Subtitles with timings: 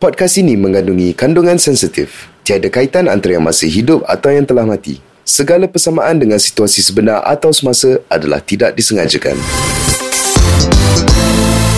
[0.00, 2.32] Podcast ini mengandungi kandungan sensitif.
[2.40, 4.96] Tiada kaitan antara yang masih hidup atau yang telah mati.
[5.28, 9.36] Segala persamaan dengan situasi sebenar atau semasa adalah tidak disengajakan.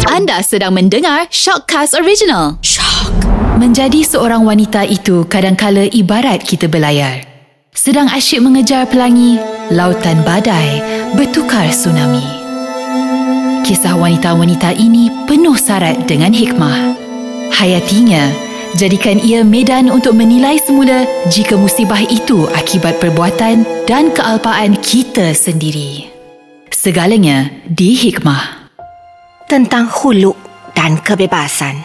[0.06, 2.62] Anda sedang mendengar Shockcast Original.
[2.62, 3.10] Shock.
[3.58, 7.26] Menjadi seorang wanita itu kadangkala ibarat kita berlayar.
[7.74, 9.42] Sedang asyik mengejar pelangi,
[9.74, 10.78] lautan badai
[11.18, 12.22] bertukar tsunami.
[13.66, 17.01] Kisah wanita-wanita ini penuh syarat dengan hikmah.
[17.52, 18.32] Hayatinya,
[18.80, 26.08] jadikan ia medan untuk menilai semula jika musibah itu akibat perbuatan dan kealpaan kita sendiri.
[26.72, 28.72] Segalanya di hikmah.
[29.46, 30.34] Tentang huluk
[30.72, 31.76] dan kebebasan.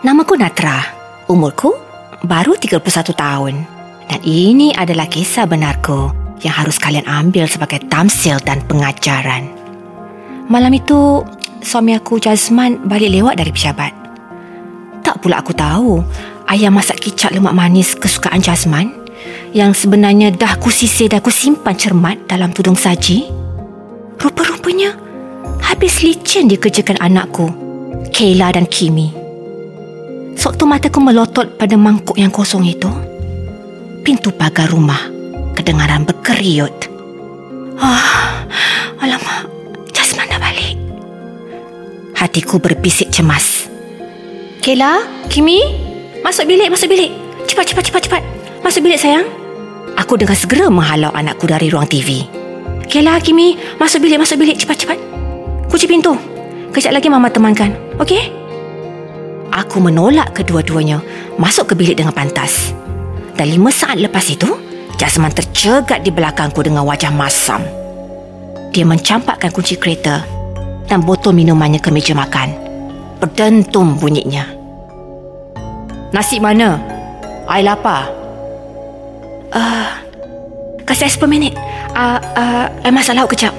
[0.00, 0.80] Namaku Natra.
[1.28, 1.76] Umurku
[2.24, 3.54] baru 31 tahun.
[4.08, 6.08] Dan ini adalah kisah benarku
[6.40, 9.52] yang harus kalian ambil sebagai tamsil dan pengajaran.
[10.48, 11.20] Malam itu,
[11.60, 14.07] suami aku Jazman balik lewat dari pejabat.
[15.08, 16.04] Tak pula aku tahu
[16.44, 18.92] ayam masak kicap lemak manis kesukaan Jasman
[19.56, 23.24] yang sebenarnya dah ku sisir dan ku simpan cermat dalam tudung saji.
[24.20, 24.92] Rupa-rupanya
[25.64, 27.48] habis licin dikerjakan anakku,
[28.12, 29.08] Kayla dan Kimi.
[30.36, 32.92] Sewaktu mataku melotot pada mangkuk yang kosong itu,
[34.04, 35.08] pintu pagar rumah
[35.56, 36.84] kedengaran berkeriut.
[37.80, 38.44] Ah,
[39.00, 39.48] alamak,
[39.88, 40.76] Jasman dah balik.
[42.12, 43.67] Hatiku berbisik cemas.
[44.68, 45.00] Kela,
[45.32, 45.64] Kimi,
[46.20, 47.08] masuk bilik, masuk bilik.
[47.48, 48.22] Cepat, cepat, cepat, cepat.
[48.60, 49.24] Masuk bilik sayang.
[49.96, 52.28] Aku dengan segera menghalau anakku dari ruang TV.
[52.84, 54.60] Kela, Kimi, masuk bilik, masuk bilik.
[54.60, 55.00] Cepat, cepat.
[55.72, 56.12] Kunci pintu.
[56.68, 57.72] Kejap lagi mama temankan.
[57.96, 58.28] Okey?
[59.56, 61.00] Aku menolak kedua-duanya
[61.40, 62.76] masuk ke bilik dengan pantas.
[63.40, 64.52] Dan lima saat lepas itu,
[65.00, 67.64] Jasman tercegat di belakangku dengan wajah masam.
[68.76, 70.28] Dia mencampakkan kunci kereta
[70.84, 72.52] dan botol minumannya ke meja makan.
[73.16, 74.57] Berdentum bunyinya.
[76.08, 76.80] Nasi mana?
[77.48, 78.08] I lapar.
[79.52, 79.88] Uh,
[80.88, 81.52] kasih ais per minit.
[81.92, 83.52] Uh, uh, I masak lauk kejap.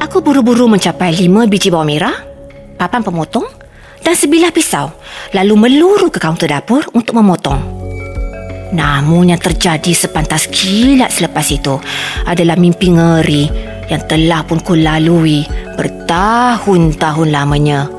[0.00, 2.16] Aku buru-buru mencapai lima biji bawang merah,
[2.76, 3.48] papan pemotong
[4.04, 4.92] dan sebilah pisau
[5.32, 7.58] lalu meluru ke kaunter dapur untuk memotong.
[8.76, 11.80] Namun yang terjadi sepantas kilat selepas itu
[12.28, 13.44] adalah mimpi ngeri
[13.88, 15.46] yang telah pun ku lalui
[15.78, 17.95] bertahun-tahun lamanya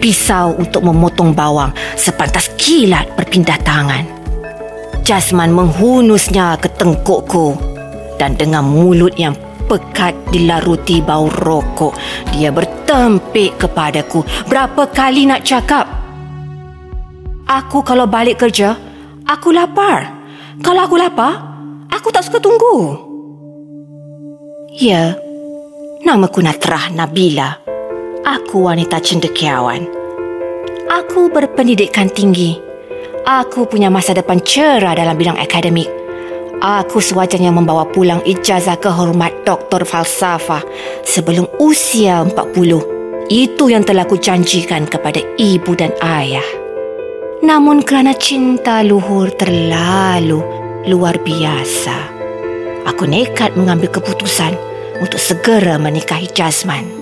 [0.00, 4.08] pisau untuk memotong bawang sepantas kilat berpindah tangan.
[5.04, 7.54] Jasman menghunusnya ke tengkukku
[8.16, 9.36] dan dengan mulut yang
[9.70, 11.94] pekat dilaruti bau rokok,
[12.34, 14.26] dia bertempik kepadaku.
[14.50, 15.86] Berapa kali nak cakap?
[17.46, 18.74] Aku kalau balik kerja,
[19.30, 20.10] aku lapar.
[20.58, 21.38] Kalau aku lapar,
[21.86, 22.98] aku tak suka tunggu.
[24.74, 25.14] Ya,
[26.02, 27.69] namaku Natrah Nabila.
[28.20, 29.88] Aku wanita cendekiawan.
[30.92, 32.60] Aku berpendidikan tinggi.
[33.24, 35.88] Aku punya masa depan cerah dalam bidang akademik.
[36.60, 40.60] Aku sewajarnya membawa pulang ijazah kehormat doktor falsafah
[41.00, 43.32] sebelum usia 40.
[43.32, 46.44] Itu yang telah ku janjikan kepada ibu dan ayah.
[47.40, 50.44] Namun kerana cinta luhur terlalu
[50.84, 51.96] luar biasa,
[52.84, 54.52] aku nekat mengambil keputusan
[55.00, 56.99] untuk segera menikahi Jasmine.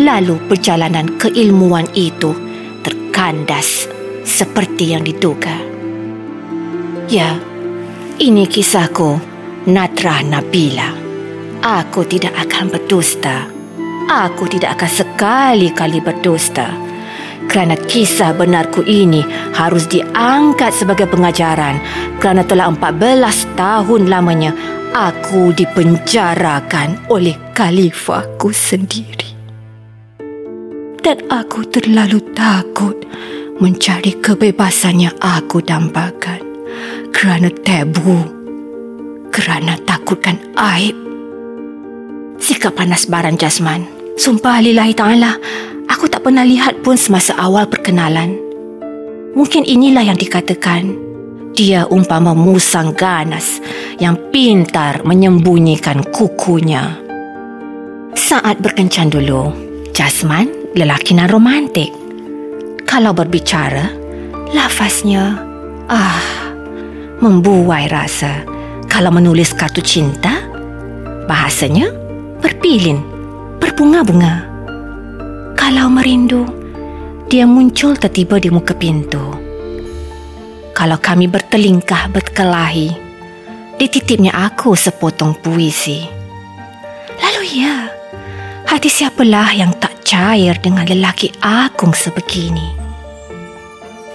[0.00, 2.32] Lalu perjalanan keilmuan itu
[2.80, 3.84] terkandas
[4.24, 5.52] seperti yang diduga.
[7.12, 7.36] Ya,
[8.16, 9.20] ini kisahku,
[9.68, 10.96] Natra Nabila.
[11.60, 13.46] Aku tidak akan berdusta.
[14.08, 16.72] Aku tidak akan sekali-kali berdusta.
[17.46, 19.20] Kerana kisah benarku ini
[19.52, 21.76] harus diangkat sebagai pengajaran
[22.16, 24.56] kerana telah 14 tahun lamanya
[24.92, 29.21] aku dipenjarakan oleh khalifahku sendiri
[31.02, 32.94] dan aku terlalu takut
[33.58, 36.38] mencari kebebasan yang aku dambakan
[37.10, 38.22] kerana tabu,
[39.34, 40.94] kerana takutkan aib.
[42.38, 43.86] Sikap panas baran jasman.
[44.14, 45.38] Sumpah lillahi ta'ala,
[45.90, 48.38] aku tak pernah lihat pun semasa awal perkenalan.
[49.34, 51.10] Mungkin inilah yang dikatakan.
[51.52, 53.60] Dia umpama musang ganas
[54.00, 56.96] yang pintar menyembunyikan kukunya.
[58.16, 59.52] Saat berkencan dulu,
[59.92, 61.92] Jasman lelaki nan romantik.
[62.88, 63.92] Kalau berbicara,
[64.52, 65.36] lafaznya
[65.88, 66.24] ah
[67.20, 68.44] membuai rasa.
[68.88, 70.44] Kalau menulis kartu cinta,
[71.24, 71.88] bahasanya
[72.44, 73.00] berpilin,
[73.56, 74.44] berbunga-bunga.
[75.56, 76.44] Kalau merindu,
[77.32, 79.22] dia muncul tertiba di muka pintu.
[80.76, 82.92] Kalau kami bertelingkah berkelahi,
[83.80, 86.04] dititipnya aku sepotong puisi.
[87.16, 87.88] Lalu ya,
[88.68, 92.76] hati siapalah yang tak cair dengan lelaki agung sebegini.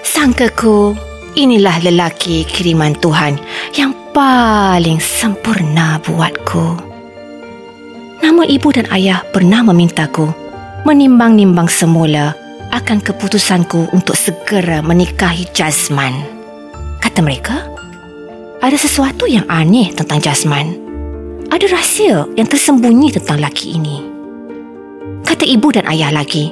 [0.06, 0.94] Sangkaku,
[1.34, 3.42] inilah lelaki kiriman Tuhan
[3.74, 6.86] yang paling sempurna buatku.
[8.22, 10.30] Nama ibu dan ayah pernah memintaku
[10.86, 12.38] menimbang-nimbang semula
[12.70, 16.14] akan keputusanku untuk segera menikahi Jasman.
[17.02, 17.66] Kata mereka,
[18.62, 20.78] ada sesuatu yang aneh tentang Jasman.
[21.50, 24.07] Ada rahsia yang tersembunyi tentang laki ini.
[25.38, 26.50] Kata ibu dan ayah lagi,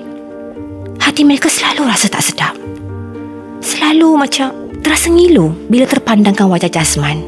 [1.01, 2.53] hati mereka selalu rasa tak sedap.
[3.57, 4.53] Selalu macam
[4.85, 7.25] terasa ngilu bila terpandangkan wajah Jasman.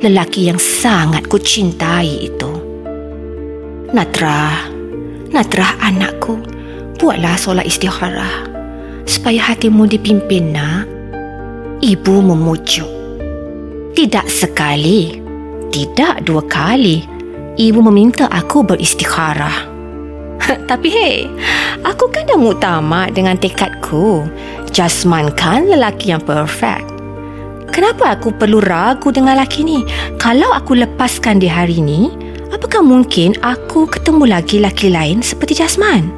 [0.00, 2.48] Lelaki yang sangat ku cintai itu.
[3.92, 4.72] Natra,
[5.28, 6.40] Natra anakku,
[6.96, 8.48] buatlah solat istikharah
[9.04, 10.88] supaya hatimu dipimpin nak.
[11.84, 12.88] Ibu memujuk.
[13.92, 15.20] Tidak sekali,
[15.68, 17.04] tidak dua kali.
[17.60, 19.69] Ibu meminta aku beristikharah.
[20.70, 21.16] Tapi hei,
[21.86, 24.26] aku kan dah muktamad dengan tekadku.
[24.70, 26.86] Jasman kan lelaki yang perfect.
[27.70, 29.86] Kenapa aku perlu ragu dengan lelaki ni?
[30.18, 32.10] Kalau aku lepaskan di hari ni,
[32.50, 36.10] apakah mungkin aku ketemu lagi lelaki lain seperti Jasman?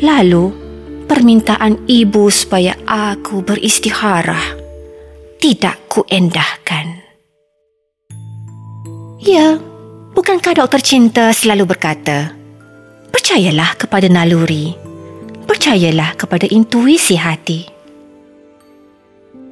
[0.00, 0.54] Lalu,
[1.10, 4.56] permintaan ibu supaya aku beristikharah
[5.42, 7.04] tidak kuendahkan.
[9.20, 9.60] Ya,
[10.14, 12.34] bukankah doktor cinta selalu berkata,
[13.10, 14.74] percayalah kepada naluri,
[15.46, 17.66] percayalah kepada intuisi hati.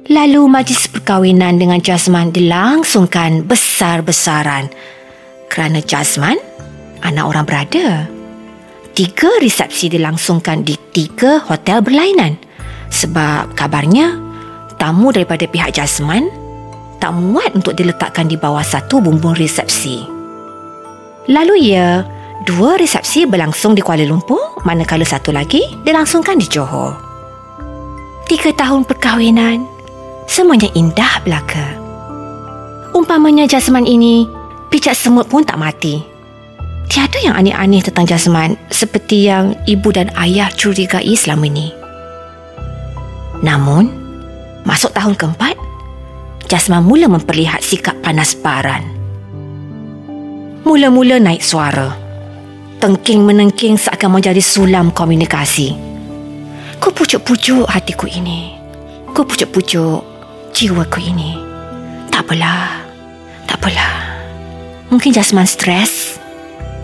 [0.09, 4.73] Lalu majlis perkahwinan dengan Jasman dilangsungkan besar-besaran
[5.53, 6.41] kerana Jasman
[7.05, 8.09] anak orang berada
[8.97, 12.35] tiga resepsi dilangsungkan di tiga hotel berlainan.
[12.89, 14.17] Sebab kabarnya,
[14.81, 16.27] tamu daripada pihak Jasman
[16.99, 20.18] tak muat untuk diletakkan di bawah satu bumbung resepsi.
[21.29, 22.01] Lalu ia,
[22.41, 26.97] dua resepsi berlangsung di Kuala Lumpur, manakala satu lagi dilangsungkan di Johor.
[28.25, 29.61] Tiga tahun perkahwinan,
[30.25, 31.77] semuanya indah belaka.
[32.97, 34.25] Umpamanya Jasman ini,
[34.73, 36.01] pijak semut pun tak mati.
[36.89, 41.69] Tiada yang aneh-aneh tentang Jasman seperti yang ibu dan ayah curigai selama ini.
[43.45, 43.85] Namun,
[44.65, 45.53] masuk tahun keempat,
[46.49, 48.98] Jasman mula memperlihat sikap panas baran.
[50.67, 51.95] Mula-mula naik suara.
[52.79, 55.75] Tengking-menengking seakan menjadi sulam komunikasi.
[56.79, 58.55] Ku pucuk-pucuk hatiku ini.
[59.11, 60.03] Ku pucuk-pucuk
[60.55, 61.35] jiwaku ini.
[62.11, 62.83] Tak apalah.
[63.47, 63.93] Tak apalah.
[64.91, 66.19] Mungkin Jasman stres.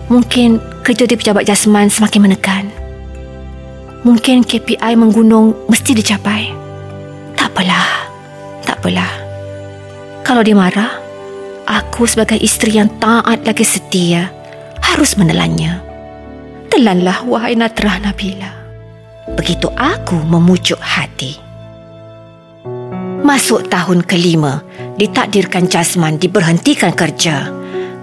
[0.06, 2.64] Mungkin kerja di pejabat jasman semakin menekan.
[4.06, 6.54] Mungkin KPI menggunung mesti dicapai.
[7.34, 8.06] Tak apalah.
[8.62, 9.10] Tak apalah.
[10.22, 11.05] Kalau dia marah,
[11.66, 14.30] aku sebagai isteri yang taat lagi setia
[14.80, 15.82] harus menelannya.
[16.70, 18.52] Telanlah wahai Natrah Nabila.
[19.34, 21.42] Begitu aku memujuk hati.
[23.26, 24.62] Masuk tahun kelima,
[24.94, 27.50] ditakdirkan Jasman diberhentikan kerja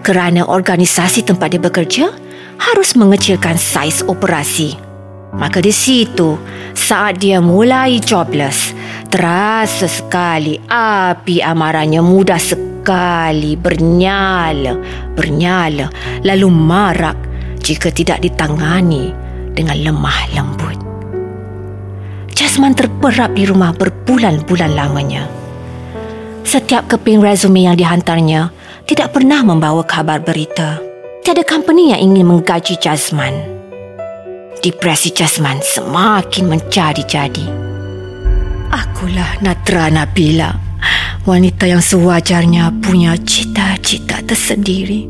[0.03, 2.05] kerana organisasi tempat dia bekerja
[2.59, 4.75] harus mengecilkan saiz operasi.
[5.33, 6.35] Maka di situ,
[6.75, 8.75] saat dia mulai jobless,
[9.07, 12.72] terasa sekali api amarahnya mudah sekali
[13.55, 14.77] bernyala,
[15.15, 15.87] bernyala,
[16.21, 17.17] lalu marak
[17.63, 19.15] jika tidak ditangani
[19.55, 20.77] dengan lemah lembut.
[22.33, 25.29] Jasman terperap di rumah berbulan-bulan lamanya.
[26.43, 28.51] Setiap keping resume yang dihantarnya
[28.83, 30.81] tidak pernah membawa kabar berita.
[31.23, 33.31] Tiada company yang ingin menggaji Jasman.
[34.59, 37.47] Depresi Jasman semakin menjadi-jadi.
[38.73, 40.51] Akulah Natra Nabila,
[41.23, 45.07] wanita yang sewajarnya punya cita-cita tersendiri.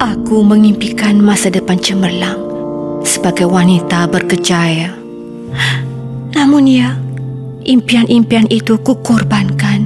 [0.00, 2.40] Aku mengimpikan masa depan cemerlang
[3.04, 4.96] sebagai wanita berkejaya.
[6.32, 6.96] Namun ya,
[7.68, 9.84] impian-impian itu kukorbankan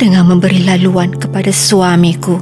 [0.00, 2.40] dengan memberi laluan kepada suamiku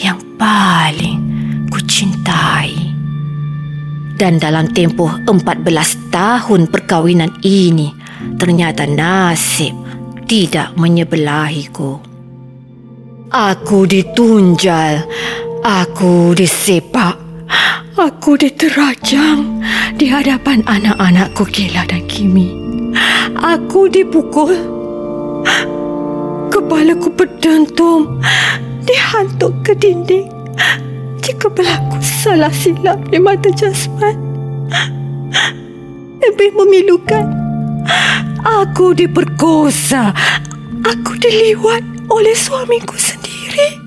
[0.00, 1.20] yang paling
[1.68, 2.72] ku cintai.
[4.16, 5.68] Dan dalam tempoh 14
[6.08, 7.92] tahun perkahwinan ini,
[8.40, 9.85] ternyata nasib
[10.26, 12.02] tidak menyebelahiku.
[13.30, 15.06] Aku ditunjal,
[15.62, 17.14] aku disepak,
[17.94, 19.62] aku diterajang
[19.94, 22.50] di hadapan anak-anakku Kela dan Kimi.
[23.38, 24.54] Aku dipukul
[26.50, 28.18] kepalaku berdentum
[28.86, 30.30] dihantuk ke dinding
[31.22, 34.14] jika berlaku salah silap di mata jasman
[36.22, 37.26] lebih memilukan
[38.44, 40.12] aku diperkosa
[40.84, 43.80] aku diliwat oleh suamiku sendiri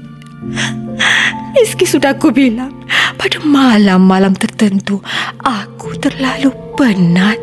[1.53, 2.73] meski sudah aku bilang
[3.19, 5.03] pada malam-malam tertentu
[5.43, 7.35] aku terlalu penat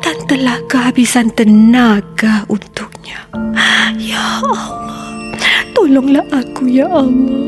[0.00, 3.28] dan telah kehabisan tenaga untuknya.
[4.00, 5.12] Ya Allah,
[5.76, 7.44] tolonglah aku ya Allah.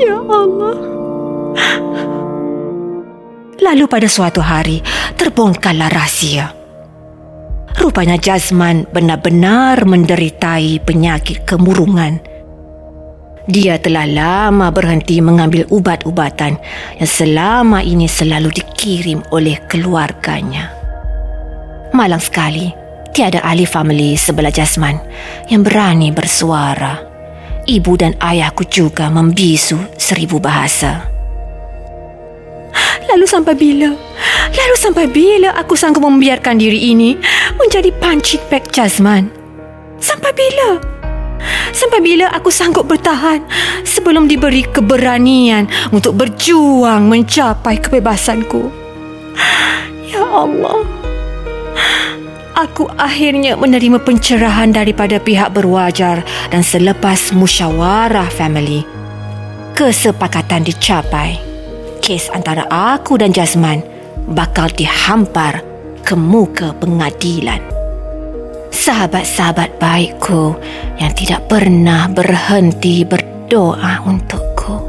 [0.00, 0.76] Ya Allah.
[3.60, 4.80] Lalu pada suatu hari,
[5.20, 6.57] terbongkarlah rahsia.
[7.78, 12.18] Rupanya Jazman benar-benar menderitai penyakit kemurungan
[13.48, 16.60] dia telah lama berhenti mengambil ubat-ubatan
[17.00, 20.68] yang selama ini selalu dikirim oleh keluarganya.
[21.96, 22.68] Malang sekali,
[23.16, 25.00] tiada ahli family sebelah Jasman
[25.48, 27.00] yang berani bersuara.
[27.64, 31.08] Ibu dan ayahku juga membisu seribu bahasa.
[33.08, 33.96] Lalu sampai bila?
[34.58, 37.14] Lalu sampai bila aku sanggup membiarkan diri ini
[37.54, 39.30] menjadi pancit bag Jasman?
[40.02, 40.82] Sampai bila?
[41.70, 43.46] Sampai bila aku sanggup bertahan
[43.86, 48.66] sebelum diberi keberanian untuk berjuang mencapai kebebasanku?
[50.10, 50.82] Ya Allah.
[52.58, 58.82] Aku akhirnya menerima pencerahan daripada pihak berwajar dan selepas musyawarah family,
[59.78, 61.38] kesepakatan dicapai.
[62.02, 63.97] Kes antara aku dan Jasman
[64.32, 65.64] bakal dihampar
[66.04, 67.78] ke muka pengadilan
[68.88, 70.56] sahabat-sahabat baikku
[70.96, 74.80] yang tidak pernah berhenti berdoa untukku.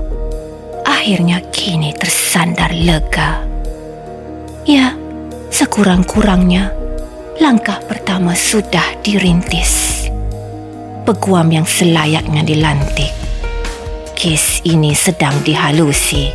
[0.88, 3.44] Akhirnya kini tersandar lega.
[4.64, 4.96] Ya,
[5.52, 6.72] sekurang-kurangnya
[7.44, 10.08] langkah pertama sudah dirintis.
[11.04, 13.12] Peguam yang selayaknya dilantik.
[14.16, 16.32] Kes ini sedang dihalusi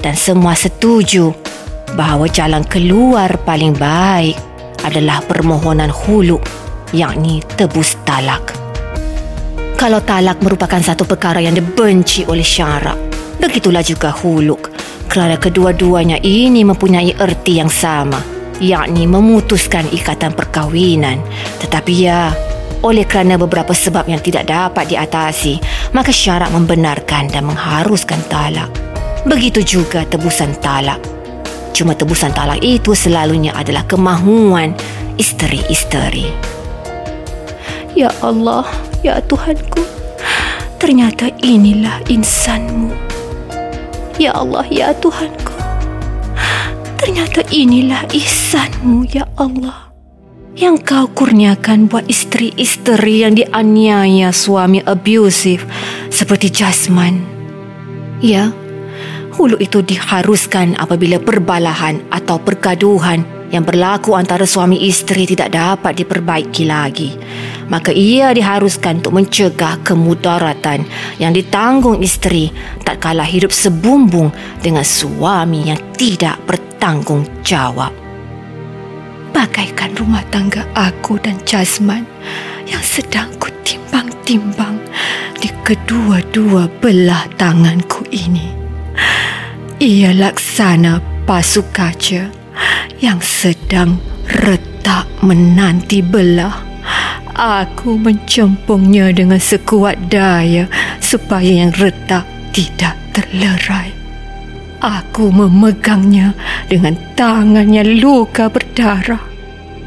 [0.00, 1.49] dan semua setuju
[1.94, 4.36] bahawa jalan keluar paling baik
[4.84, 6.40] adalah permohonan hulu
[6.90, 8.42] yakni tebus talak.
[9.78, 12.98] Kalau talak merupakan satu perkara yang dibenci oleh syarak,
[13.40, 14.68] begitulah juga huluk
[15.08, 18.20] kerana kedua-duanya ini mempunyai erti yang sama,
[18.60, 21.18] yakni memutuskan ikatan perkahwinan.
[21.64, 22.30] Tetapi ya,
[22.84, 25.58] oleh kerana beberapa sebab yang tidak dapat diatasi,
[25.96, 28.68] maka syarak membenarkan dan mengharuskan talak.
[29.24, 31.19] Begitu juga tebusan talak.
[31.70, 34.74] Cuma tebusan talak itu selalunya adalah kemahuan
[35.16, 36.32] isteri-isteri.
[37.98, 38.64] Ya Allah,
[39.02, 39.82] ya Tuhanku,
[40.78, 42.94] ternyata inilah insanmu.
[44.20, 45.56] Ya Allah, ya Tuhanku,
[47.00, 49.90] ternyata inilah ihsanmu, ya Allah.
[50.60, 55.64] Yang kau kurniakan buat isteri-isteri yang dianiaya suami abusif
[56.12, 57.22] seperti Jasman.
[58.20, 58.52] Ya,
[59.40, 66.68] hulu itu diharuskan apabila perbalahan atau pergaduhan yang berlaku antara suami isteri tidak dapat diperbaiki
[66.68, 67.16] lagi
[67.72, 70.84] maka ia diharuskan untuk mencegah kemudaratan
[71.16, 72.52] yang ditanggung isteri
[72.84, 74.28] tak kalah hidup sebumbung
[74.60, 77.96] dengan suami yang tidak bertanggungjawab.
[79.30, 82.02] Bagaikan rumah tangga aku dan Jasman
[82.66, 84.82] yang sedang kutimbang-timbang
[85.38, 88.49] di kedua-dua belah tanganku ini.
[89.80, 92.28] Ia laksana pasuk kaca
[93.00, 93.96] yang sedang
[94.28, 96.68] retak menanti belah
[97.32, 100.68] Aku mencempungnya dengan sekuat daya
[101.00, 103.96] supaya yang retak tidak terlerai.
[104.84, 106.36] Aku memegangnya
[106.68, 109.24] dengan tangan yang luka berdarah.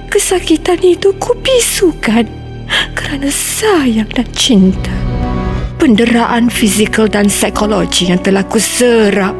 [0.09, 2.25] Kesakitan itu ku bisukan
[2.97, 4.93] kerana sayang dan cinta.
[5.77, 9.38] Penderaan fizikal dan psikologi yang telah ku serap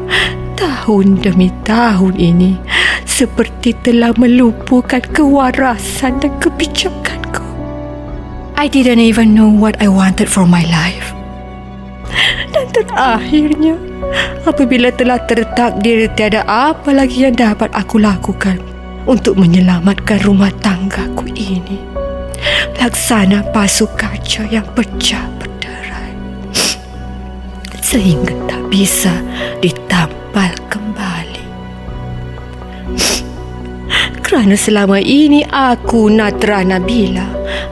[0.54, 2.58] tahun demi tahun ini
[3.04, 7.44] seperti telah melumpuhkan kewarasan dan kebijakanku.
[8.58, 11.14] I didn't even know what I wanted for my life.
[12.54, 13.74] Dan terakhirnya,
[14.46, 18.62] apabila telah tertakdir tiada apa lagi yang dapat aku lakukan
[19.10, 21.82] untuk menyelamatkan rumah tanggaku ini,
[22.78, 26.14] laksana pasuk kaca yang pecah berderai
[27.82, 29.12] sehingga tak bisa
[30.34, 31.44] ditampal kembali.
[34.26, 37.22] Kerana selama ini aku Natra Nabila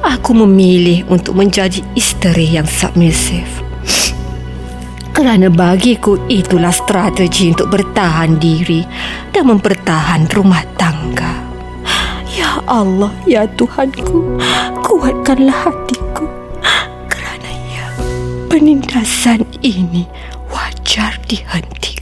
[0.07, 3.51] aku memilih untuk menjadi isteri yang submissive.
[5.17, 8.87] Kerana bagiku itulah strategi untuk bertahan diri
[9.35, 11.43] dan mempertahan rumah tangga.
[12.33, 14.41] Ya Allah, ya Tuhanku,
[14.81, 16.25] kuatkanlah hatiku.
[17.13, 17.87] Kerana ya,
[18.49, 20.09] penindasan ini
[20.49, 22.02] wajar dihentikan.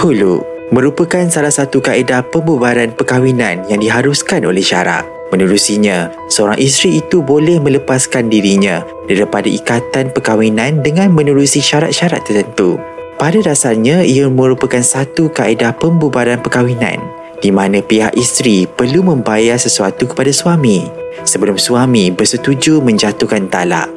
[0.00, 0.40] Hulu
[0.72, 5.04] merupakan salah satu kaedah pembubaran perkahwinan yang diharuskan oleh syarak.
[5.28, 12.80] Menerusinya, seorang isteri itu boleh melepaskan dirinya daripada ikatan perkahwinan dengan menerusi syarat-syarat tertentu.
[13.20, 16.96] Pada dasarnya, ia merupakan satu kaedah pembubaran perkahwinan
[17.44, 20.88] di mana pihak isteri perlu membayar sesuatu kepada suami
[21.28, 23.92] sebelum suami bersetuju menjatuhkan talak.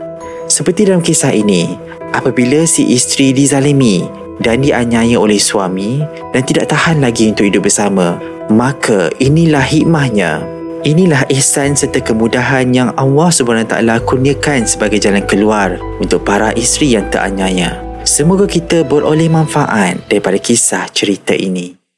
[0.52, 1.80] Seperti dalam kisah ini,
[2.12, 6.04] apabila si isteri dizalimi dan dianiaya oleh suami
[6.36, 8.20] dan tidak tahan lagi untuk hidup bersama,
[8.52, 10.44] maka inilah hikmahnya.
[10.84, 13.72] Inilah ihsan serta kemudahan yang Allah SWT
[14.04, 17.80] kurniakan sebagai jalan keluar untuk para isteri yang teraniaya.
[18.04, 21.83] Semoga kita beroleh manfaat daripada kisah cerita ini.